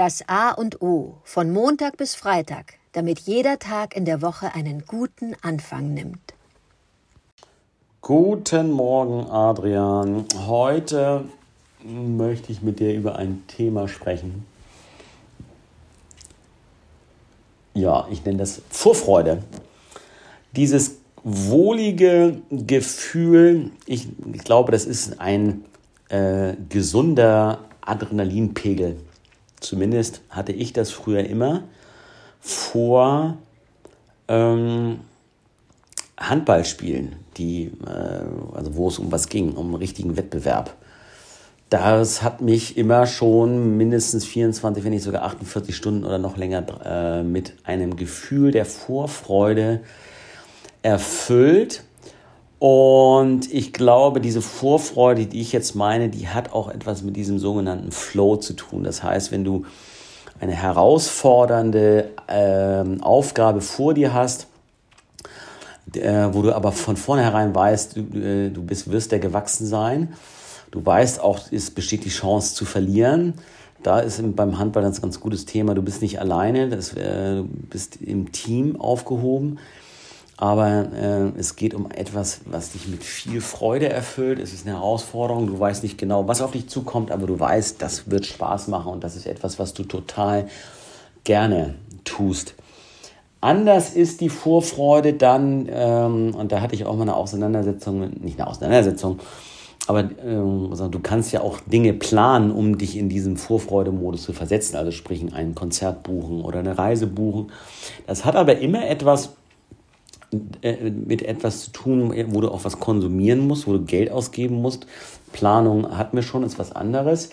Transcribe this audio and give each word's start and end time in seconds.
Das 0.00 0.26
A 0.28 0.52
und 0.52 0.80
O 0.80 1.16
von 1.24 1.52
Montag 1.52 1.98
bis 1.98 2.14
Freitag, 2.14 2.78
damit 2.92 3.18
jeder 3.18 3.58
Tag 3.58 3.94
in 3.94 4.06
der 4.06 4.22
Woche 4.22 4.54
einen 4.54 4.86
guten 4.86 5.36
Anfang 5.42 5.92
nimmt. 5.92 6.32
Guten 8.00 8.70
Morgen, 8.70 9.28
Adrian. 9.30 10.24
Heute 10.46 11.26
möchte 11.84 12.50
ich 12.50 12.62
mit 12.62 12.80
dir 12.80 12.94
über 12.94 13.16
ein 13.16 13.42
Thema 13.46 13.88
sprechen. 13.88 14.46
Ja, 17.74 18.08
ich 18.10 18.24
nenne 18.24 18.38
das 18.38 18.62
Vorfreude. 18.70 19.42
Dieses 20.56 20.96
wohlige 21.24 22.40
Gefühl, 22.48 23.70
ich, 23.84 24.08
glaube, 24.44 24.72
das 24.72 24.86
ist 24.86 25.20
ein 25.20 25.66
äh, 26.08 26.54
gesunder 26.70 27.58
Adrenalinpegel. 27.82 28.96
Zumindest 29.60 30.22
hatte 30.30 30.52
ich 30.52 30.72
das 30.72 30.90
früher 30.90 31.24
immer 31.24 31.64
vor 32.40 33.36
ähm, 34.28 35.00
Handballspielen, 36.18 37.16
die, 37.36 37.72
äh, 37.86 38.54
also 38.54 38.76
wo 38.76 38.88
es 38.88 38.98
um 38.98 39.12
was 39.12 39.28
ging, 39.28 39.52
um 39.52 39.66
einen 39.66 39.74
richtigen 39.76 40.16
Wettbewerb. 40.16 40.76
Das 41.70 42.22
hat 42.22 42.40
mich 42.40 42.76
immer 42.76 43.06
schon 43.06 43.76
mindestens 43.76 44.24
24, 44.24 44.82
wenn 44.82 44.90
nicht 44.90 45.04
sogar 45.04 45.22
48 45.22 45.76
Stunden 45.76 46.04
oder 46.04 46.18
noch 46.18 46.36
länger 46.36 46.64
äh, 46.84 47.22
mit 47.22 47.54
einem 47.64 47.96
Gefühl 47.96 48.50
der 48.50 48.64
Vorfreude 48.64 49.80
erfüllt. 50.82 51.84
Und 52.60 53.50
ich 53.50 53.72
glaube, 53.72 54.20
diese 54.20 54.42
Vorfreude, 54.42 55.24
die 55.24 55.40
ich 55.40 55.50
jetzt 55.50 55.74
meine, 55.74 56.10
die 56.10 56.28
hat 56.28 56.52
auch 56.52 56.68
etwas 56.68 57.02
mit 57.02 57.16
diesem 57.16 57.38
sogenannten 57.38 57.90
Flow 57.90 58.36
zu 58.36 58.52
tun. 58.52 58.84
Das 58.84 59.02
heißt, 59.02 59.32
wenn 59.32 59.44
du 59.44 59.64
eine 60.40 60.52
herausfordernde 60.52 62.10
äh, 62.26 63.00
Aufgabe 63.00 63.62
vor 63.62 63.94
dir 63.94 64.12
hast, 64.12 64.46
äh, 65.94 66.28
wo 66.32 66.42
du 66.42 66.54
aber 66.54 66.72
von 66.72 66.98
vornherein 66.98 67.54
weißt, 67.54 67.96
du, 67.96 68.00
äh, 68.18 68.50
du 68.50 68.62
bist, 68.62 68.90
wirst 68.90 69.10
der 69.12 69.20
gewachsen 69.20 69.66
sein. 69.66 70.12
Du 70.70 70.84
weißt 70.84 71.20
auch, 71.20 71.50
es 71.50 71.70
besteht 71.70 72.04
die 72.04 72.10
Chance 72.10 72.54
zu 72.54 72.66
verlieren. 72.66 73.34
Da 73.82 74.00
ist 74.00 74.20
beim 74.36 74.58
Handball 74.58 74.84
ein 74.84 74.92
ganz 74.92 75.18
gutes 75.18 75.46
Thema. 75.46 75.74
Du 75.74 75.80
bist 75.80 76.02
nicht 76.02 76.20
alleine, 76.20 76.68
das, 76.68 76.92
äh, 76.92 77.36
du 77.36 77.48
bist 77.70 77.96
im 78.02 78.32
Team 78.32 78.78
aufgehoben 78.78 79.58
aber 80.40 80.86
äh, 80.94 81.38
es 81.38 81.54
geht 81.54 81.74
um 81.74 81.90
etwas, 81.90 82.40
was 82.46 82.72
dich 82.72 82.88
mit 82.88 83.04
viel 83.04 83.42
Freude 83.42 83.90
erfüllt. 83.90 84.38
Es 84.38 84.54
ist 84.54 84.66
eine 84.66 84.76
Herausforderung. 84.76 85.46
Du 85.46 85.60
weißt 85.60 85.82
nicht 85.82 85.98
genau, 85.98 86.28
was 86.28 86.40
auf 86.40 86.52
dich 86.52 86.66
zukommt, 86.66 87.10
aber 87.10 87.26
du 87.26 87.38
weißt, 87.38 87.80
das 87.82 88.10
wird 88.10 88.24
Spaß 88.24 88.68
machen 88.68 88.90
und 88.90 89.04
das 89.04 89.16
ist 89.16 89.26
etwas, 89.26 89.58
was 89.58 89.74
du 89.74 89.84
total 89.84 90.48
gerne 91.24 91.74
tust. 92.04 92.54
Anders 93.42 93.90
ist 93.90 94.22
die 94.22 94.30
Vorfreude 94.30 95.12
dann, 95.12 95.68
ähm, 95.70 96.34
und 96.34 96.52
da 96.52 96.62
hatte 96.62 96.74
ich 96.74 96.86
auch 96.86 96.96
mal 96.96 97.02
eine 97.02 97.16
Auseinandersetzung, 97.16 98.08
nicht 98.22 98.40
eine 98.40 98.48
Auseinandersetzung, 98.48 99.20
aber 99.88 100.08
ähm, 100.24 100.72
du 100.90 101.00
kannst 101.00 101.32
ja 101.32 101.42
auch 101.42 101.60
Dinge 101.60 101.92
planen, 101.92 102.50
um 102.50 102.78
dich 102.78 102.96
in 102.96 103.10
diesem 103.10 103.36
Vorfreudemodus 103.36 104.22
zu 104.22 104.32
versetzen. 104.32 104.76
Also 104.76 104.90
sprich, 104.90 105.22
ein 105.34 105.54
Konzert 105.54 106.02
buchen 106.02 106.42
oder 106.42 106.60
eine 106.60 106.78
Reise 106.78 107.06
buchen. 107.06 107.50
Das 108.06 108.24
hat 108.24 108.36
aber 108.36 108.58
immer 108.58 108.88
etwas 108.88 109.34
mit 110.32 111.22
etwas 111.22 111.64
zu 111.64 111.70
tun, 111.72 112.14
wo 112.28 112.40
du 112.40 112.50
auch 112.50 112.64
was 112.64 112.78
konsumieren 112.78 113.46
musst, 113.46 113.66
wo 113.66 113.72
du 113.72 113.84
Geld 113.84 114.10
ausgeben 114.10 114.62
musst. 114.62 114.86
Planung 115.32 115.96
hat 115.96 116.14
mir 116.14 116.22
schon, 116.22 116.44
ist 116.44 116.58
was 116.58 116.72
anderes. 116.72 117.30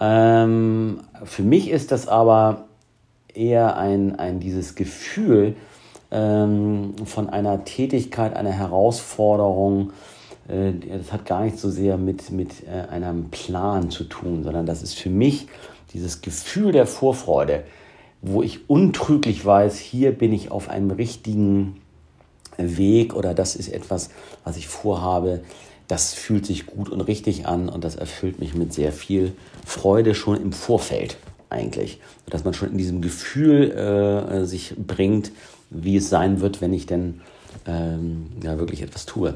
Ähm, 0.00 1.00
für 1.24 1.42
mich 1.42 1.70
ist 1.70 1.92
das 1.92 2.08
aber 2.08 2.64
eher 3.34 3.76
ein, 3.76 4.18
ein 4.18 4.40
dieses 4.40 4.74
Gefühl 4.74 5.56
ähm, 6.10 6.94
von 7.04 7.28
einer 7.28 7.64
Tätigkeit, 7.64 8.34
einer 8.34 8.50
Herausforderung. 8.50 9.92
Äh, 10.48 10.72
das 10.98 11.12
hat 11.12 11.26
gar 11.26 11.44
nicht 11.44 11.58
so 11.58 11.70
sehr 11.70 11.96
mit, 11.98 12.30
mit 12.30 12.66
äh, 12.66 12.90
einem 12.90 13.30
Plan 13.30 13.90
zu 13.90 14.04
tun, 14.04 14.42
sondern 14.42 14.66
das 14.66 14.82
ist 14.82 14.94
für 14.94 15.10
mich 15.10 15.48
dieses 15.92 16.22
Gefühl 16.22 16.72
der 16.72 16.86
Vorfreude, 16.86 17.64
wo 18.22 18.42
ich 18.42 18.68
untrüglich 18.68 19.44
weiß, 19.44 19.78
hier 19.78 20.12
bin 20.12 20.32
ich 20.32 20.50
auf 20.50 20.68
einem 20.68 20.90
richtigen 20.90 21.80
Weg 22.76 23.14
oder 23.14 23.34
das 23.34 23.56
ist 23.56 23.68
etwas, 23.68 24.10
was 24.44 24.56
ich 24.56 24.68
vorhabe, 24.68 25.40
das 25.88 26.14
fühlt 26.14 26.46
sich 26.46 26.66
gut 26.66 26.88
und 26.88 27.00
richtig 27.00 27.46
an 27.46 27.68
und 27.68 27.82
das 27.82 27.96
erfüllt 27.96 28.38
mich 28.38 28.54
mit 28.54 28.72
sehr 28.72 28.92
viel 28.92 29.32
Freude 29.66 30.14
schon 30.14 30.40
im 30.40 30.52
Vorfeld 30.52 31.16
eigentlich. 31.48 32.00
Dass 32.28 32.44
man 32.44 32.54
schon 32.54 32.70
in 32.70 32.78
diesem 32.78 33.00
Gefühl 33.00 33.72
äh, 33.72 34.46
sich 34.46 34.74
bringt, 34.76 35.32
wie 35.70 35.96
es 35.96 36.08
sein 36.08 36.40
wird, 36.40 36.60
wenn 36.60 36.72
ich 36.72 36.86
denn 36.86 37.20
ähm, 37.66 38.28
ja, 38.42 38.58
wirklich 38.58 38.82
etwas 38.82 39.06
tue. 39.06 39.34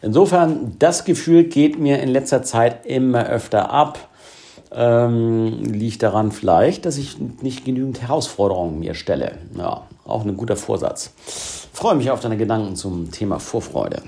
Insofern, 0.00 0.76
das 0.78 1.04
Gefühl 1.04 1.44
geht 1.44 1.78
mir 1.78 2.00
in 2.00 2.08
letzter 2.08 2.42
Zeit 2.42 2.86
immer 2.86 3.26
öfter 3.26 3.70
ab. 3.70 4.08
Ähm, 4.74 5.64
liegt 5.64 6.02
daran 6.02 6.32
vielleicht, 6.32 6.86
dass 6.86 6.96
ich 6.96 7.18
nicht 7.18 7.64
genügend 7.64 8.00
Herausforderungen 8.00 8.78
mir 8.78 8.94
stelle. 8.94 9.38
Ja, 9.56 9.86
auch 10.04 10.24
ein 10.24 10.36
guter 10.36 10.56
Vorsatz. 10.56 11.10
Freue 11.72 11.94
mich 11.94 12.10
auf 12.10 12.20
deine 12.20 12.38
Gedanken 12.38 12.74
zum 12.76 13.10
Thema 13.10 13.38
Vorfreude. 13.38 14.02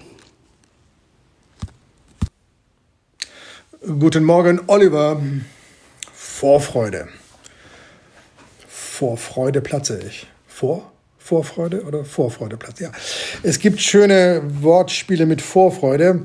Guten 3.86 4.24
Morgen, 4.24 4.62
Oliver. 4.66 5.20
Vorfreude. 6.14 7.08
Vorfreude 8.66 9.60
platze 9.60 10.00
ich. 10.00 10.26
Vor? 10.46 10.90
Vorfreude 11.18 11.82
oder 11.84 12.04
Vorfreude 12.04 12.56
platze? 12.56 12.84
Ja. 12.84 12.92
Es 13.42 13.58
gibt 13.58 13.80
schöne 13.80 14.42
Wortspiele 14.60 15.26
mit 15.26 15.42
Vorfreude. 15.42 16.22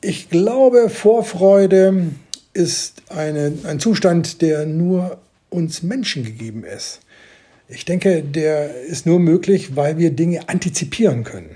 Ich 0.00 0.30
glaube, 0.30 0.88
Vorfreude 0.88 2.12
ist 2.58 3.02
eine, 3.08 3.52
ein 3.62 3.78
Zustand, 3.78 4.42
der 4.42 4.66
nur 4.66 5.18
uns 5.48 5.84
Menschen 5.84 6.24
gegeben 6.24 6.64
ist. 6.64 7.00
Ich 7.68 7.84
denke, 7.84 8.22
der 8.22 8.74
ist 8.82 9.06
nur 9.06 9.20
möglich, 9.20 9.76
weil 9.76 9.96
wir 9.96 10.10
Dinge 10.10 10.48
antizipieren 10.48 11.22
können. 11.22 11.50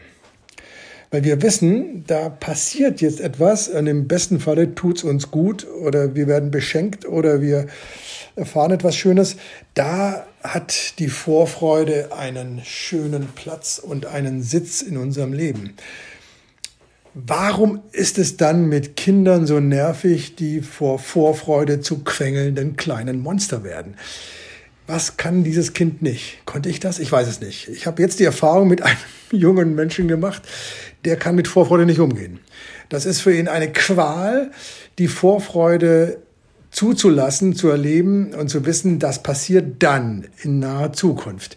Weil 1.10 1.24
wir 1.24 1.42
wissen, 1.42 2.04
da 2.06 2.28
passiert 2.28 3.00
jetzt 3.00 3.20
etwas 3.20 3.68
und 3.68 3.86
im 3.86 4.06
besten 4.06 4.38
Falle 4.38 4.74
tut 4.74 4.98
es 4.98 5.04
uns 5.04 5.30
gut 5.30 5.66
oder 5.66 6.14
wir 6.14 6.28
werden 6.28 6.50
beschenkt 6.52 7.04
oder 7.04 7.42
wir 7.42 7.66
erfahren 8.36 8.70
etwas 8.70 8.94
Schönes. 8.94 9.36
Da 9.74 10.26
hat 10.42 10.98
die 11.00 11.08
Vorfreude 11.08 12.12
einen 12.16 12.62
schönen 12.64 13.28
Platz 13.34 13.78
und 13.78 14.06
einen 14.06 14.42
Sitz 14.42 14.82
in 14.82 14.96
unserem 14.96 15.32
Leben. 15.32 15.74
Warum 17.14 17.82
ist 17.92 18.18
es 18.18 18.36
dann 18.36 18.68
mit 18.68 18.96
Kindern 18.96 19.46
so 19.46 19.60
nervig, 19.60 20.34
die 20.36 20.62
vor 20.62 20.98
Vorfreude 20.98 21.80
zu 21.80 22.04
quengelnden 22.04 22.76
kleinen 22.76 23.20
Monster 23.20 23.64
werden? 23.64 23.96
was 24.86 25.16
kann 25.16 25.44
dieses 25.44 25.72
Kind 25.72 26.02
nicht? 26.02 26.44
Konnte 26.44 26.68
ich 26.68 26.80
das? 26.80 26.98
Ich 26.98 27.10
weiß 27.10 27.28
es 27.28 27.40
nicht. 27.40 27.68
Ich 27.68 27.86
habe 27.86 28.02
jetzt 28.02 28.20
die 28.20 28.24
Erfahrung 28.24 28.68
mit 28.68 28.82
einem 28.82 28.98
jungen 29.30 29.74
Menschen 29.74 30.08
gemacht, 30.08 30.42
der 31.04 31.16
kann 31.16 31.34
mit 31.34 31.48
Vorfreude 31.48 31.86
nicht 31.86 32.00
umgehen. 32.00 32.40
Das 32.88 33.06
ist 33.06 33.20
für 33.20 33.34
ihn 33.34 33.48
eine 33.48 33.72
Qual, 33.72 34.50
die 34.98 35.08
Vorfreude 35.08 36.18
zuzulassen, 36.70 37.54
zu 37.54 37.68
erleben 37.68 38.34
und 38.34 38.48
zu 38.48 38.64
wissen, 38.66 38.98
das 38.98 39.22
passiert 39.22 39.82
dann 39.82 40.26
in 40.42 40.58
naher 40.58 40.92
Zukunft. 40.92 41.56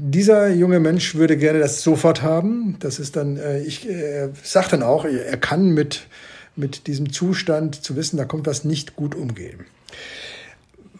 Dieser 0.00 0.48
junge 0.48 0.78
Mensch 0.78 1.16
würde 1.16 1.36
gerne 1.36 1.58
das 1.58 1.82
sofort 1.82 2.22
haben. 2.22 2.76
Das 2.78 3.00
ist 3.00 3.16
dann, 3.16 3.36
äh, 3.36 3.60
ich 3.62 3.88
äh, 3.88 4.28
sage 4.44 4.68
dann 4.70 4.84
auch, 4.84 5.04
er 5.04 5.36
kann 5.38 5.70
mit, 5.70 6.06
mit 6.54 6.86
diesem 6.86 7.12
Zustand 7.12 7.82
zu 7.82 7.96
wissen, 7.96 8.16
da 8.16 8.24
kommt 8.24 8.46
was 8.46 8.64
nicht 8.64 8.94
gut 8.94 9.16
umgehen 9.16 9.64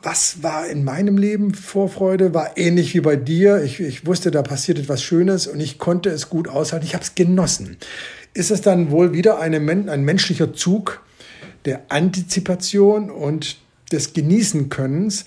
was 0.02 0.42
war 0.42 0.66
in 0.68 0.84
meinem 0.84 1.18
Leben 1.18 1.54
Vorfreude? 1.54 2.34
War 2.34 2.56
ähnlich 2.56 2.94
wie 2.94 3.00
bei 3.00 3.16
dir. 3.16 3.62
Ich, 3.62 3.80
ich 3.80 4.06
wusste, 4.06 4.30
da 4.30 4.42
passiert 4.42 4.78
etwas 4.78 5.02
Schönes 5.02 5.46
und 5.46 5.60
ich 5.60 5.78
konnte 5.78 6.10
es 6.10 6.28
gut 6.28 6.48
aushalten. 6.48 6.86
Ich 6.86 6.94
habe 6.94 7.04
es 7.04 7.14
genossen. 7.14 7.76
Ist 8.34 8.50
es 8.50 8.60
dann 8.60 8.90
wohl 8.90 9.12
wieder 9.12 9.40
eine, 9.40 9.58
ein 9.58 10.04
menschlicher 10.04 10.52
Zug 10.54 11.02
der 11.64 11.82
Antizipation 11.88 13.10
und 13.10 13.56
des 13.90 14.12
Genießenkönnens, 14.12 15.24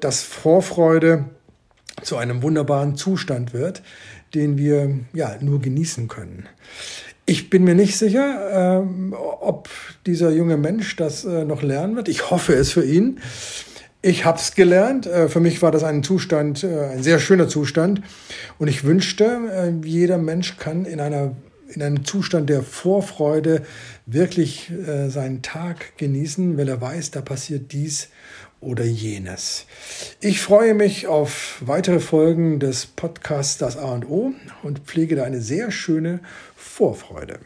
dass 0.00 0.22
Vorfreude 0.22 1.26
zu 2.08 2.16
einem 2.16 2.42
wunderbaren 2.42 2.96
Zustand 2.96 3.52
wird, 3.52 3.82
den 4.34 4.58
wir 4.58 4.98
ja 5.12 5.36
nur 5.40 5.60
genießen 5.60 6.08
können. 6.08 6.48
Ich 7.26 7.50
bin 7.50 7.64
mir 7.64 7.74
nicht 7.74 7.98
sicher, 7.98 8.80
ähm, 8.82 9.14
ob 9.14 9.68
dieser 10.06 10.30
junge 10.30 10.56
Mensch 10.56 10.96
das 10.96 11.26
äh, 11.26 11.44
noch 11.44 11.62
lernen 11.62 11.94
wird. 11.96 12.08
Ich 12.08 12.30
hoffe 12.30 12.54
es 12.54 12.72
für 12.72 12.84
ihn. 12.84 13.20
Ich 14.00 14.24
habe 14.24 14.38
es 14.38 14.54
gelernt. 14.54 15.06
Äh, 15.06 15.28
für 15.28 15.40
mich 15.40 15.60
war 15.60 15.70
das 15.70 15.84
ein 15.84 16.02
Zustand, 16.02 16.64
äh, 16.64 16.86
ein 16.86 17.02
sehr 17.02 17.18
schöner 17.18 17.48
Zustand. 17.48 18.00
Und 18.58 18.68
ich 18.68 18.84
wünschte, 18.84 19.24
äh, 19.24 19.86
jeder 19.86 20.16
Mensch 20.16 20.56
kann 20.56 20.86
in 20.86 21.00
einer 21.00 21.36
in 21.74 21.82
einem 21.82 22.02
Zustand 22.06 22.48
der 22.48 22.62
Vorfreude 22.62 23.60
wirklich 24.06 24.72
seinen 25.08 25.42
Tag 25.42 25.98
genießen, 25.98 26.56
weil 26.56 26.66
er 26.66 26.80
weiß, 26.80 27.10
da 27.10 27.20
passiert 27.20 27.72
dies 27.72 28.08
oder 28.60 28.84
jenes. 28.84 29.66
Ich 30.20 30.40
freue 30.40 30.74
mich 30.74 31.06
auf 31.06 31.58
weitere 31.60 32.00
Folgen 32.00 32.58
des 32.58 32.86
Podcasts 32.86 33.58
Das 33.58 33.76
A 33.76 33.92
und 33.94 34.08
O 34.08 34.32
und 34.62 34.80
pflege 34.80 35.16
da 35.16 35.24
eine 35.24 35.40
sehr 35.40 35.70
schöne 35.70 36.20
Vorfreude. 36.56 37.40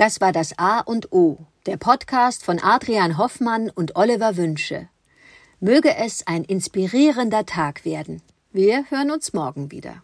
Das 0.00 0.22
war 0.22 0.32
das 0.32 0.58
A 0.58 0.80
und 0.80 1.12
O, 1.12 1.36
der 1.66 1.76
Podcast 1.76 2.44
von 2.44 2.58
Adrian 2.58 3.18
Hoffmann 3.18 3.70
und 3.70 3.96
Oliver 3.96 4.36
Wünsche. 4.36 4.88
Möge 5.60 5.94
es 5.96 6.26
ein 6.26 6.44
inspirierender 6.44 7.44
Tag 7.44 7.84
werden. 7.84 8.22
Wir 8.50 8.84
hören 8.90 9.10
uns 9.10 9.34
morgen 9.34 9.70
wieder. 9.70 10.02